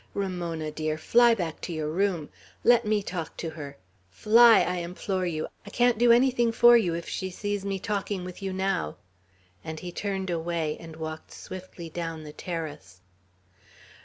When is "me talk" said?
2.85-3.37